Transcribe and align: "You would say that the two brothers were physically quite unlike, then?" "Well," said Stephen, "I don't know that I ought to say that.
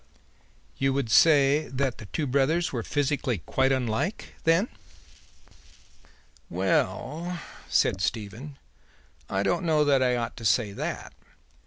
"You 0.77 0.93
would 0.93 1.11
say 1.11 1.67
that 1.67 1.99
the 1.99 2.07
two 2.07 2.25
brothers 2.25 2.71
were 2.73 2.81
physically 2.81 3.43
quite 3.45 3.71
unlike, 3.71 4.33
then?" 4.45 4.67
"Well," 6.49 7.39
said 7.69 8.01
Stephen, 8.01 8.57
"I 9.29 9.43
don't 9.43 9.63
know 9.63 9.85
that 9.85 10.01
I 10.01 10.15
ought 10.15 10.35
to 10.37 10.43
say 10.45 10.71
that. 10.71 11.13